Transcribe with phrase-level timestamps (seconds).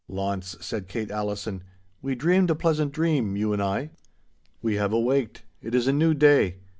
[0.07, 1.63] 'Launce,' said Kate Allison,
[2.01, 3.91] 'we dreamed a pleasant dream, you and I.
[4.59, 5.43] We have awaked.
[5.61, 6.55] It is a new day.